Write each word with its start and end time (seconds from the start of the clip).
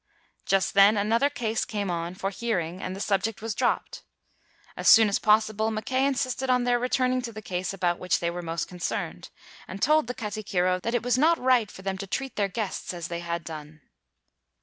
Just 0.47 0.73
then 0.73 0.97
another 0.97 1.29
case 1.29 1.63
came 1.63 1.91
on 1.91 2.15
for 2.15 2.31
hear 2.31 2.59
ing 2.59 2.81
and 2.81 2.95
the 2.95 2.99
subject 2.99 3.39
was 3.39 3.53
dropped. 3.53 4.01
As 4.75 4.89
soon 4.89 5.07
as 5.09 5.19
possible, 5.19 5.69
Mackay 5.69 6.07
insisted 6.07 6.49
on 6.49 6.63
their 6.63 6.79
return 6.79 7.13
ing 7.13 7.21
to 7.21 7.31
the 7.31 7.39
case 7.39 7.71
about 7.71 7.99
which 7.99 8.17
they 8.19 8.31
were 8.31 8.41
most 8.41 8.67
concerned, 8.67 9.29
and 9.67 9.79
told 9.79 10.07
the 10.07 10.15
katikiro 10.15 10.79
that 10.81 10.95
it 10.95 11.03
was 11.03 11.19
not 11.19 11.37
right 11.37 11.69
for 11.69 11.83
them 11.83 11.99
to 11.99 12.07
treat 12.07 12.35
their 12.35 12.47
guests 12.47 12.95
as 12.95 13.09
they 13.09 13.19
had 13.19 13.43
done. 13.43 13.81